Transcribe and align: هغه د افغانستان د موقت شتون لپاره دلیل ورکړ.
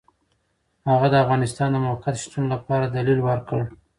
هغه 0.91 1.07
د 1.11 1.15
افغانستان 1.23 1.69
د 1.71 1.77
موقت 1.85 2.15
شتون 2.23 2.43
لپاره 2.53 2.85
دلیل 2.87 3.19
ورکړ. 3.23 3.61